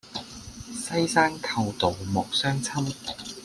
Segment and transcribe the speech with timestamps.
[0.73, 2.91] 西山寇盜莫相侵。